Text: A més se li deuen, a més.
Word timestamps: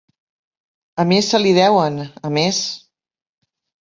A 1.03 1.05
més 1.11 1.29
se 1.33 1.41
li 1.43 1.53
deuen, 1.59 1.99
a 2.29 2.33
més. 2.39 2.63